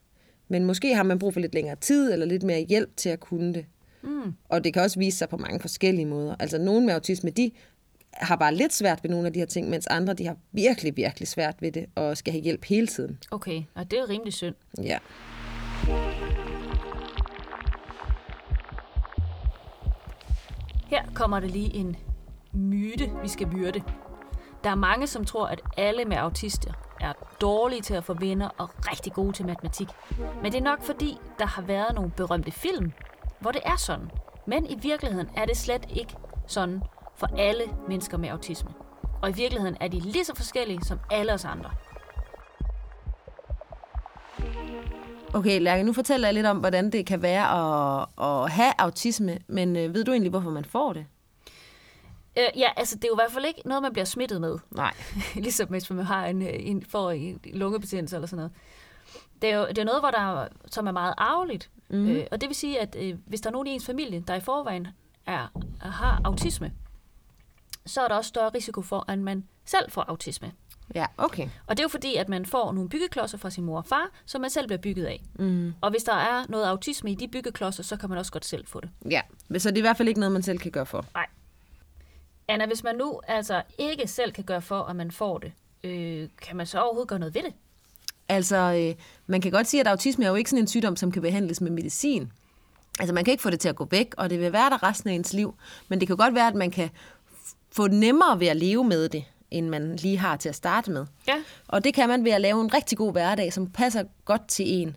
Men 0.48 0.66
måske 0.66 0.96
har 0.96 1.04
man 1.04 1.20
brug 1.20 1.34
for 1.34 1.40
lidt 1.40 1.54
længere 1.54 1.76
tid, 1.76 2.14
eller 2.14 2.26
lidt 2.26 2.44
mere 2.44 2.60
hjælp 2.60 2.98
til 2.98 3.10
at 3.10 3.20
kunne 3.20 3.54
det. 3.54 3.66
Mm. 4.04 4.34
Og 4.50 4.64
det 4.64 4.74
kan 4.74 4.82
også 4.82 5.00
vise 5.00 5.18
sig 5.18 5.30
på 5.30 5.38
mange 5.38 5.60
forskellige 5.60 6.06
måder. 6.06 6.36
Altså 6.40 6.58
nogen 6.58 6.86
med 6.86 6.94
autisme, 6.94 7.30
de 7.30 7.52
har 8.14 8.36
bare 8.36 8.56
lidt 8.56 8.74
svært 8.74 9.04
ved 9.04 9.10
nogle 9.10 9.28
af 9.28 9.34
de 9.34 9.40
her 9.40 9.46
ting, 9.46 9.70
mens 9.70 9.88
andre 9.88 10.14
de 10.14 10.28
har 10.28 10.36
virkelig, 10.52 10.98
virkelig 10.98 11.28
svært 11.28 11.62
ved 11.62 11.72
det, 11.72 11.86
og 11.96 12.18
skal 12.18 12.34
have 12.34 12.44
hjælp 12.44 12.66
hele 12.66 12.88
tiden. 12.88 13.20
Okay, 13.32 13.64
og 13.76 13.92
det 13.92 14.00
er 14.00 14.10
rimelig 14.10 14.34
synd. 14.34 14.56
Ja. 14.84 14.98
Her 20.88 21.06
kommer 21.14 21.40
der 21.40 21.48
lige 21.48 21.76
en 21.76 21.96
myte, 22.54 23.10
vi 23.22 23.28
skal 23.28 23.48
myrde. 23.48 23.82
Der 24.64 24.70
er 24.70 24.76
mange, 24.76 25.08
som 25.08 25.26
tror, 25.26 25.48
at 25.48 25.62
alle 25.78 26.06
med 26.06 26.18
autister 26.18 26.74
er 27.02 27.14
dårlige 27.42 27.82
til 27.82 27.94
at 27.94 28.04
få 28.04 28.14
venner 28.14 28.50
og 28.58 28.70
rigtig 28.92 29.14
gode 29.14 29.32
til 29.32 29.46
matematik. 29.46 29.88
Men 30.44 30.52
det 30.52 30.58
er 30.58 30.64
nok 30.64 30.84
fordi, 30.84 31.18
der 31.40 31.46
har 31.46 31.62
været 31.62 31.96
nogle 31.96 32.12
berømte 32.12 32.52
film, 32.52 32.92
hvor 33.40 33.52
det 33.52 33.62
er 33.66 33.78
sådan. 33.78 34.12
Men 34.46 34.66
i 34.66 34.76
virkeligheden 34.82 35.30
er 35.38 35.46
det 35.46 35.58
slet 35.58 35.86
ikke 35.96 36.16
sådan 36.48 36.82
for 37.22 37.38
alle 37.38 37.64
mennesker 37.88 38.18
med 38.18 38.30
autisme. 38.30 38.72
Og 39.22 39.30
i 39.30 39.34
virkeligheden 39.34 39.78
er 39.80 39.88
de 39.88 40.00
lige 40.00 40.26
så 40.26 40.36
forskellige 40.36 40.80
som 40.84 41.00
alle 41.12 41.34
os 41.34 41.46
andre. 41.46 41.72
Okay, 45.34 45.62
Lærke, 45.62 45.84
nu 45.84 45.94
fortæller 45.94 46.28
jeg 46.28 46.34
lidt 46.34 46.46
om, 46.46 46.58
hvordan 46.58 46.92
det 46.92 47.06
kan 47.06 47.22
være 47.22 47.46
at, 48.02 48.08
at 48.28 48.52
have 48.52 48.74
autisme, 48.78 49.38
men 49.48 49.76
øh, 49.76 49.94
ved 49.94 50.04
du 50.04 50.12
egentlig, 50.12 50.30
hvorfor 50.30 50.50
man 50.50 50.66
får 50.66 50.94
det? 50.94 51.06
Øh, 52.38 52.44
ja, 52.58 52.68
altså 52.78 52.96
det 52.96 53.04
er 53.04 53.08
jo 53.08 53.16
i 53.16 53.22
hvert 53.24 53.32
fald 53.32 53.46
ikke 53.46 53.62
noget, 53.66 53.84
man 53.84 53.94
bliver 53.94 54.06
smittet 54.06 54.42
med. 54.42 54.58
Nej. 54.72 54.94
ligesom 55.46 55.70
hvis 55.70 55.90
man 55.90 56.06
har 56.06 56.26
en, 56.26 56.42
en, 56.42 56.86
får 56.86 57.12
en 57.12 57.40
lungebetændelse 57.54 58.16
eller 58.16 58.28
sådan 58.28 58.38
noget. 58.38 58.52
Det 59.42 59.50
er 59.50 59.58
jo 59.58 59.68
det 59.68 59.78
er 59.78 59.84
noget, 59.84 60.02
hvor 60.02 60.12
der, 60.12 60.48
som 60.66 60.88
er 60.88 60.92
meget 60.92 61.14
arveligt. 61.18 61.70
Mm. 61.90 62.10
Øh, 62.10 62.24
og 62.32 62.42
det 62.42 62.50
vil 62.50 62.56
sige, 62.56 62.80
at 62.80 62.96
øh, 63.00 63.18
hvis 63.26 63.42
der 63.42 63.50
er 63.50 63.52
nogen 63.52 63.68
i 63.68 63.72
ens 63.72 63.86
familie, 63.86 64.24
der 64.28 64.36
i 64.36 64.40
forvejen 64.40 64.88
er, 65.26 65.48
har 65.82 66.22
autisme, 66.24 66.72
så 67.86 68.02
er 68.02 68.08
der 68.08 68.16
også 68.16 68.28
større 68.28 68.50
risiko 68.56 68.82
for, 68.82 69.06
at 69.08 69.20
man 69.20 69.44
selv 69.66 69.92
får 69.92 70.02
autisme. 70.02 70.52
Ja, 70.96 71.06
okay. 71.18 71.50
Og 71.68 71.78
det 71.78 71.80
er 71.80 71.84
jo 71.84 71.88
fordi, 71.90 72.16
at 72.16 72.30
man 72.30 72.46
får 72.46 72.72
nogle 72.72 72.90
byggeklodser 72.90 73.38
fra 73.38 73.50
sin 73.50 73.64
mor 73.64 73.78
og 73.78 73.86
far, 73.86 74.10
som 74.26 74.42
man 74.42 74.50
selv 74.50 74.68
bliver 74.68 74.80
bygget 74.82 75.06
af. 75.06 75.22
Mm. 75.40 75.74
Og 75.82 75.90
hvis 75.90 76.04
der 76.04 76.14
er 76.14 76.46
noget 76.50 76.66
autisme 76.66 77.12
i 77.12 77.16
de 77.16 77.28
byggeklodser, 77.28 77.84
så 77.84 77.98
kan 77.98 78.10
man 78.10 78.18
også 78.18 78.32
godt 78.32 78.46
selv 78.46 78.68
få 78.68 78.82
det. 78.82 78.90
Ja, 79.10 79.22
så 79.58 79.70
det 79.70 79.78
er 79.78 79.82
i 79.82 79.82
hvert 79.82 79.98
fald 79.98 80.08
ikke 80.08 80.20
noget, 80.20 80.34
man 80.34 80.44
selv 80.44 80.60
kan 80.60 80.72
gøre 80.72 80.86
for. 80.86 81.06
Nej. 81.14 81.26
Anna, 82.48 82.66
hvis 82.66 82.84
man 82.84 82.96
nu 82.96 83.22
altså 83.28 83.62
ikke 83.78 84.08
selv 84.08 84.32
kan 84.32 84.44
gøre 84.44 84.62
for, 84.62 84.84
at 84.84 84.96
man 84.96 85.12
får 85.12 85.38
det, 85.38 85.52
øh, 85.84 86.30
kan 86.42 86.58
man 86.58 86.66
så 86.66 86.82
overhovedet 86.82 87.10
gøre 87.10 87.20
noget 87.20 87.36
ved 87.36 87.44
det? 87.44 87.54
Altså, 88.30 88.56
øh, 88.58 89.04
man 89.28 89.42
kan 89.42 89.52
godt 89.52 89.68
sige, 89.68 89.82
at 89.82 89.88
autisme 89.88 90.26
er 90.26 90.30
jo 90.30 90.36
ikke 90.36 90.50
sådan 90.50 90.64
en 90.64 90.68
sygdom, 90.68 90.96
som 90.96 91.12
kan 91.12 91.22
behandles 91.22 91.62
med 91.62 91.72
medicin. 91.72 92.32
Altså, 93.00 93.14
man 93.14 93.26
kan 93.26 93.32
ikke 93.32 93.42
få 93.42 93.50
det 93.50 93.60
til 93.60 93.70
at 93.70 93.76
gå 93.76 93.88
væk, 93.92 94.14
og 94.18 94.30
det 94.30 94.40
vil 94.40 94.54
være 94.54 94.70
der 94.70 94.84
resten 94.84 95.10
af 95.10 95.14
ens 95.14 95.34
liv. 95.34 95.56
Men 95.88 96.00
det 96.00 96.08
kan 96.08 96.18
godt 96.18 96.36
være, 96.36 96.48
at 96.48 96.56
man 96.56 96.72
kan 96.72 96.90
få 97.72 97.88
nemmere 97.88 98.40
ved 98.40 98.48
at 98.48 98.58
leve 98.58 98.84
med 98.84 99.10
det, 99.10 99.24
end 99.52 99.70
man 99.70 99.96
lige 99.96 100.18
har 100.18 100.38
til 100.38 100.50
at 100.50 100.56
starte 100.56 100.92
med. 100.92 101.06
Ja. 101.28 101.36
Og 101.68 101.84
det 101.84 101.94
kan 101.94 102.10
man 102.10 102.26
ved 102.26 102.32
at 102.32 102.42
lave 102.42 102.62
en 102.62 102.74
rigtig 102.74 102.98
god 102.98 103.12
hverdag, 103.12 103.54
som 103.54 103.68
passer 103.68 104.04
godt 104.26 104.48
til 104.48 104.66
en. 104.68 104.96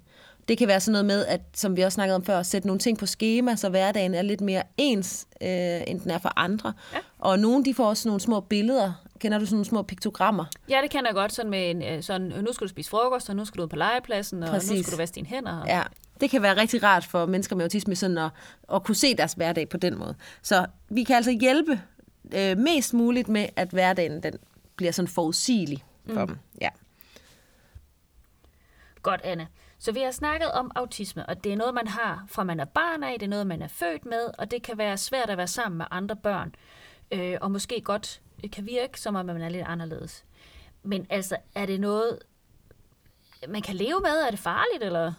Det 0.49 0.59
kan 0.59 0.69
være 0.69 0.81
sådan 0.81 0.93
noget 0.93 1.05
med, 1.05 1.27
at, 1.27 1.41
som 1.55 1.77
vi 1.77 1.83
også 1.83 1.95
snakkede 1.95 2.17
om 2.17 2.25
før, 2.25 2.39
at 2.39 2.47
sætte 2.47 2.69
nogle 2.69 2.79
ting 2.79 2.99
på 2.99 3.07
schema, 3.07 3.57
så 3.57 3.69
hverdagen 3.69 4.15
er 4.15 4.23
lidt 4.23 4.41
mere 4.41 4.63
ens, 4.77 5.27
øh, 5.41 5.49
end 5.87 6.01
den 6.01 6.11
er 6.11 6.19
for 6.19 6.33
andre. 6.37 6.73
Ja. 6.93 6.99
Og 7.19 7.39
nogle, 7.39 7.65
de 7.65 7.75
får 7.75 7.87
også 7.87 8.09
nogle 8.09 8.21
små 8.21 8.41
billeder. 8.41 8.93
Kender 9.19 9.39
du 9.39 9.47
sådan 9.47 9.55
nogle 9.55 9.65
små 9.65 9.83
piktogrammer? 9.83 10.45
Ja, 10.69 10.79
det 10.83 10.91
kender 10.91 11.09
jeg 11.09 11.15
godt, 11.15 11.33
sådan 11.33 11.51
med 11.51 11.71
en, 11.71 11.83
øh, 11.83 12.03
sådan, 12.03 12.23
nu 12.23 12.53
skal 12.53 12.67
du 12.67 12.71
spise 12.71 12.91
frokost, 12.91 13.29
og 13.29 13.37
nu 13.37 13.45
skal 13.45 13.59
du 13.59 13.63
ud 13.63 13.69
på 13.69 13.77
legepladsen, 13.77 14.43
og 14.43 14.49
Præcis. 14.49 14.71
nu 14.71 14.83
skal 14.83 14.93
du 14.93 14.97
vaske 14.97 15.15
dine 15.15 15.27
hænder. 15.27 15.61
Og... 15.61 15.67
Ja, 15.67 15.83
det 16.21 16.31
kan 16.31 16.43
være 16.43 16.57
rigtig 16.57 16.83
rart 16.83 17.05
for 17.05 17.27
mennesker 17.27 17.57
med 17.57 17.65
autisme 17.65 17.97
sådan 17.97 18.19
at, 18.19 18.31
at 18.75 18.85
kunne 18.85 18.95
se 18.95 19.15
deres 19.15 19.33
hverdag 19.33 19.69
på 19.69 19.77
den 19.77 19.99
måde. 19.99 20.15
Så 20.43 20.67
vi 20.89 21.03
kan 21.03 21.17
altså 21.17 21.31
hjælpe 21.31 21.81
øh, 22.35 22.59
mest 22.59 22.95
muligt 22.95 23.29
med, 23.29 23.49
at 23.57 23.69
hverdagen 23.69 24.23
den 24.23 24.35
bliver 24.77 24.93
sådan 24.93 25.09
forudsigelig 25.09 25.85
for 26.07 26.21
mm. 26.21 26.27
dem. 26.27 26.39
Ja. 26.61 26.69
Godt, 29.03 29.21
Anne. 29.25 29.49
Så 29.79 29.93
vi 29.93 30.01
har 30.01 30.11
snakket 30.11 30.53
om 30.53 30.71
autisme, 30.75 31.27
og 31.27 31.45
det 31.45 31.53
er 31.53 31.57
noget, 31.57 31.75
man 31.75 31.87
har 31.87 32.25
fra 32.29 32.45
man 32.45 32.61
er 32.61 32.65
barn 32.65 33.03
af, 33.03 33.19
det 33.19 33.27
er 33.27 33.31
noget, 33.31 33.47
man 33.47 33.63
er 33.63 33.69
født 33.69 34.07
med, 34.07 34.31
og 34.39 34.51
det 34.51 34.63
kan 34.63 34.79
være 34.79 34.99
svært 34.99 35.31
at 35.31 35.39
være 35.39 35.47
sammen 35.47 35.79
med 35.79 35.87
andre 35.91 36.17
børn, 36.17 36.55
øh, 37.13 37.39
og 37.41 37.51
måske 37.51 37.81
godt 37.81 38.21
kan 38.53 38.67
virke, 38.67 39.01
som 39.01 39.15
om 39.15 39.27
man 39.27 39.43
er 39.43 39.49
lidt 39.49 39.67
anderledes. 39.67 40.25
Men 40.83 41.07
altså, 41.11 41.37
er 41.55 41.67
det 41.67 41.81
noget, 41.81 42.19
man 43.49 43.63
kan 43.63 43.75
leve 43.75 44.01
med? 44.01 44.23
Er 44.27 44.31
det 44.31 44.39
farligt, 44.39 44.83
eller? 44.85 45.13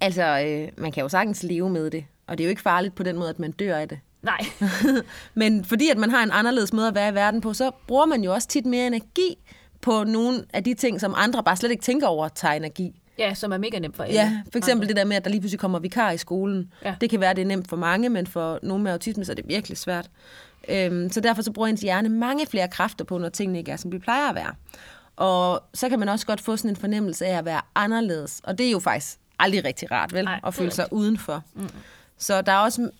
Altså, 0.00 0.22
øh, 0.22 0.82
man 0.82 0.92
kan 0.92 1.02
jo 1.02 1.08
sagtens 1.08 1.42
leve 1.42 1.70
med 1.70 1.90
det, 1.90 2.06
og 2.26 2.38
det 2.38 2.44
er 2.44 2.48
jo 2.48 2.50
ikke 2.50 2.62
farligt 2.62 2.94
på 2.94 3.02
den 3.02 3.16
måde, 3.16 3.30
at 3.30 3.38
man 3.38 3.52
dør 3.52 3.76
af 3.76 3.88
det. 3.88 4.00
Nej. 4.22 4.46
Men 5.34 5.64
fordi 5.64 5.88
at 5.88 5.98
man 5.98 6.10
har 6.10 6.22
en 6.22 6.30
anderledes 6.32 6.72
måde 6.72 6.88
at 6.88 6.94
være 6.94 7.08
i 7.08 7.14
verden 7.14 7.40
på, 7.40 7.54
så 7.54 7.70
bruger 7.86 8.06
man 8.06 8.24
jo 8.24 8.34
også 8.34 8.48
tit 8.48 8.66
mere 8.66 8.86
energi 8.86 9.38
på 9.80 10.04
nogle 10.04 10.44
af 10.52 10.64
de 10.64 10.74
ting, 10.74 11.00
som 11.00 11.14
andre 11.16 11.42
bare 11.44 11.56
slet 11.56 11.70
ikke 11.70 11.82
tænker 11.82 12.06
over 12.06 12.24
at 12.24 12.32
tage 12.32 12.56
energi. 12.56 13.02
ja, 13.18 13.34
som 13.34 13.52
er 13.52 13.58
mega 13.58 13.78
nemt 13.78 13.96
for 13.96 14.02
alle. 14.04 14.14
Ja, 14.14 14.42
for 14.52 14.58
eksempel 14.58 14.88
det 14.88 14.96
der 14.96 15.04
med, 15.04 15.16
at 15.16 15.24
der 15.24 15.30
lige 15.30 15.40
pludselig 15.40 15.60
kommer 15.60 15.78
vikar 15.78 16.10
i 16.10 16.16
skolen. 16.16 16.72
Ja. 16.84 16.94
Det 17.00 17.10
kan 17.10 17.20
være, 17.20 17.30
at 17.30 17.36
det 17.36 17.42
er 17.42 17.46
nemt 17.46 17.68
for 17.68 17.76
mange, 17.76 18.08
men 18.08 18.26
for 18.26 18.58
nogen 18.62 18.82
med 18.82 18.92
autisme, 18.92 19.24
så 19.24 19.32
er 19.32 19.36
det 19.36 19.48
virkelig 19.48 19.78
svært. 19.78 20.10
Øhm, 20.68 21.10
så 21.10 21.20
derfor 21.20 21.42
så 21.42 21.52
bruger 21.52 21.68
ens 21.68 21.80
hjerne 21.80 22.08
mange 22.08 22.46
flere 22.46 22.68
kræfter 22.68 23.04
på, 23.04 23.18
når 23.18 23.28
tingene 23.28 23.58
ikke 23.58 23.72
er, 23.72 23.76
som 23.76 23.90
de 23.90 23.98
plejer 23.98 24.28
at 24.28 24.34
være. 24.34 24.54
Og 25.16 25.62
så 25.74 25.88
kan 25.88 25.98
man 25.98 26.08
også 26.08 26.26
godt 26.26 26.40
få 26.40 26.56
sådan 26.56 26.70
en 26.70 26.76
fornemmelse 26.76 27.26
af 27.26 27.38
at 27.38 27.44
være 27.44 27.60
anderledes. 27.74 28.40
Og 28.44 28.58
det 28.58 28.66
er 28.66 28.70
jo 28.70 28.78
faktisk 28.78 29.18
aldrig 29.38 29.64
rigtig 29.64 29.90
rart, 29.90 30.12
vel? 30.12 30.24
Nej, 30.24 30.40
at 30.46 30.54
føle 30.54 30.70
sig 30.70 30.86
udenfor. 30.92 31.42
Mm. 31.54 31.68
Så 32.18 32.42
der 32.42 32.52
er 32.52 32.58
også 32.58 32.90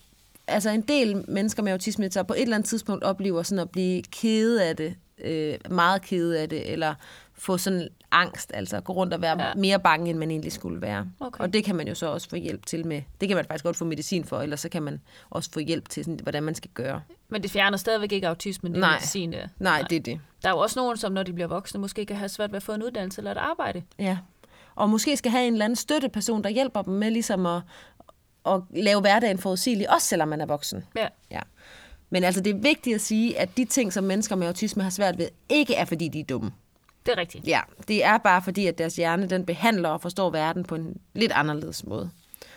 altså 0.49 0.71
en 0.71 0.81
del 0.81 1.25
mennesker 1.29 1.63
med 1.63 1.73
autisme, 1.73 2.09
der 2.09 2.23
på 2.23 2.35
et 2.35 2.43
eller 2.43 2.55
andet 2.57 2.69
tidspunkt 2.69 3.05
oplever 3.05 3.43
sådan 3.43 3.59
at 3.63 3.71
blive 3.71 4.03
kede 4.03 4.65
af 4.65 4.77
det, 4.77 4.95
øh, 5.25 5.55
meget 5.71 6.03
kede 6.03 6.41
af 6.41 6.49
det, 6.49 6.73
eller 6.73 6.95
få 7.35 7.59
sådan 7.59 7.89
angst, 8.11 8.51
altså 8.55 8.81
gå 8.81 8.93
rundt 8.93 9.15
og 9.15 9.23
være 9.23 9.43
Ja. 9.43 9.55
mere 9.55 9.81
bange, 9.81 10.11
end 10.11 10.19
man 10.19 10.31
egentlig 10.31 10.53
skulle 10.53 10.81
være. 10.81 11.07
Okay. 11.21 11.45
Og 11.45 11.53
det 11.53 11.65
kan 11.65 11.77
man 11.77 11.89
jo 11.89 11.95
så 11.95 12.07
også 12.07 12.29
få 12.29 12.37
hjælp 12.37 12.67
til 12.67 12.87
med. 12.87 13.03
Det 13.21 13.29
kan 13.29 13.37
man 13.37 13.45
faktisk 13.45 13.65
godt 13.65 13.77
få 13.77 13.85
medicin 13.85 14.25
for, 14.25 14.41
eller 14.41 14.57
så 14.57 14.69
kan 14.69 14.83
man 14.83 15.01
også 15.31 15.51
få 15.53 15.61
hjælp 15.61 15.89
til, 15.89 16.05
sådan, 16.05 16.19
hvordan 16.23 16.43
man 16.43 16.55
skal 16.55 16.71
gøre. 16.75 17.01
Men 17.29 17.43
det 17.43 17.51
fjerner 17.51 17.77
stadigvæk 17.77 18.13
ikke 18.13 18.29
autismen, 18.29 18.73
det 18.73 18.81
Nej. 18.81 18.93
medicin. 18.93 19.33
Det. 19.33 19.51
Nej, 19.59 19.83
det 19.91 19.97
er 19.97 20.01
det. 20.01 20.21
Der 20.43 20.49
er 20.49 20.53
jo 20.53 20.59
også 20.59 20.79
nogen, 20.81 20.97
som 20.97 21.13
når 21.13 21.23
de 21.23 21.33
bliver 21.33 21.49
voksne, 21.49 21.81
måske 21.81 22.07
kan 22.07 22.17
have 22.17 22.29
svært 22.29 22.53
ved 22.53 22.57
at 22.57 22.63
få 22.63 22.73
en 22.73 22.83
uddannelse 22.83 23.21
eller 23.21 23.31
et 23.31 23.37
arbejde. 23.39 23.83
Ja. 23.99 24.19
Og 24.75 24.91
måske 24.91 25.17
skal 25.17 25.31
have 25.31 25.47
en 25.47 25.53
eller 25.53 25.65
anden 25.65 25.77
støtteperson, 25.77 26.43
der 26.45 26.49
hjælper 26.51 26.83
dem 26.83 26.95
med 26.95 27.11
ligesom 27.11 27.47
at, 27.47 27.61
at 28.47 28.61
lave 28.71 29.01
hverdagen 29.01 29.39
forudsigelig, 29.39 29.91
også 29.91 30.07
selvom 30.07 30.29
man 30.29 30.41
er 30.41 30.47
voksen. 30.47 30.85
Ja. 30.97 31.09
Ja. 31.31 31.41
Men 32.11 32.25
altså, 32.25 32.41
det 32.41 32.55
er 32.55 32.59
vigtigt 32.59 32.95
at 32.95 33.01
sige, 33.01 33.39
at 33.39 33.57
de 33.57 33.65
ting, 33.65 33.93
som 33.93 34.05
mennesker 34.05 34.37
med 34.37 34.47
autisme 34.47 34.83
har 34.83 34.91
svært 34.91 35.19
ved, 35.19 35.29
ikke 35.49 35.75
er, 35.75 35.85
fordi 35.85 36.09
de 36.09 36.21
er 36.21 36.25
dumme. 36.25 36.53
Det 37.07 37.13
er 37.13 37.19
rigtigt. 37.19 37.47
Ja, 37.47 37.61
det 37.89 38.05
er 38.05 38.19
bare 38.19 38.43
fordi, 38.43 38.67
at 38.67 38.79
deres 38.79 38.97
hjerne 38.97 39.27
den 39.27 39.47
behandler 39.47 39.89
og 39.89 40.01
forstår 40.01 40.31
verden 40.31 40.65
på 40.65 40.75
en 40.75 40.97
lidt 41.15 41.33
anderledes 41.33 41.87
måde. 41.87 42.11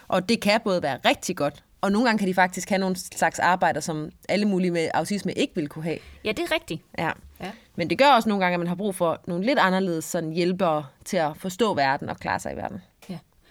Og 0.08 0.29
det 0.29 0.41
kan 0.41 0.62
både 0.63 0.84
være 0.84 1.00
rigtig 1.05 1.38
godt, 1.38 1.63
og 1.81 1.91
nogle 1.91 2.08
gange 2.08 2.19
kan 2.19 2.27
de 2.27 2.34
faktisk 2.34 2.69
have 2.69 2.79
nogle 2.79 2.96
slags 2.96 3.39
arbejder, 3.39 3.79
som 3.79 4.10
alle 4.29 4.46
mulige 4.46 4.72
med 4.72 4.89
autisme 4.93 5.31
ikke 5.34 5.55
vil 5.55 5.67
kunne 5.67 5.84
have. 5.84 5.98
Ja, 6.25 6.31
det 6.31 6.39
er 6.39 6.51
rigtigt. 6.51 6.81
Ja. 6.98 7.12
Ja. 7.41 7.51
Men 7.75 7.89
det 7.89 7.98
gør 7.98 8.12
også 8.12 8.29
nogle 8.29 8.43
gange, 8.43 8.53
at 8.53 8.60
man 8.60 8.67
har 8.67 8.75
brug 8.75 8.96
for 8.96 9.22
nogle 9.27 9.46
lidt 9.46 9.60
anderledes 9.60 10.05
sådan 10.05 10.31
hjælpere 10.31 10.86
til 11.05 11.17
at 11.17 11.31
forstå 11.38 11.74
verden 11.74 12.10
og 12.10 12.17
klare 12.17 12.39
sig 12.39 12.53
i 12.53 12.55
verden. 12.55 12.81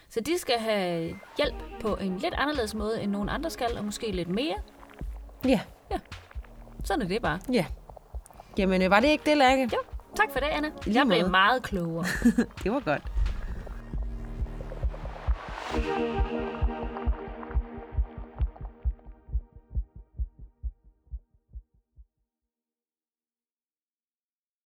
Ja. 0.09 0.13
Så 0.13 0.19
de 0.19 0.37
skal 0.39 0.59
have 0.59 1.15
hjælp 1.37 1.55
på 1.81 1.95
en 1.95 2.17
lidt 2.17 2.33
anderledes 2.33 2.75
måde, 2.75 3.01
end 3.01 3.11
nogen 3.11 3.29
andre 3.29 3.49
skal, 3.49 3.77
og 3.77 3.85
måske 3.85 4.11
lidt 4.11 4.29
mere. 4.29 4.55
Ja, 5.45 5.59
Sådan 6.83 7.01
er 7.01 7.07
det 7.07 7.21
bare. 7.21 7.39
ja. 7.51 7.65
Jamen, 8.57 8.81
øh, 8.81 8.91
var 8.91 8.99
det 8.99 9.07
ikke 9.07 9.29
det, 9.29 9.37
Lærke? 9.37 9.61
Jo, 9.73 9.77
tak 10.15 10.31
for 10.31 10.39
det, 10.39 10.47
Anna. 10.47 10.69
lige 10.85 10.97
Jeg 10.99 11.07
blev 11.07 11.29
meget 11.29 11.63
klogere. 11.63 12.05
Det 12.63 12.71
var 12.71 12.79
godt. 12.79 13.01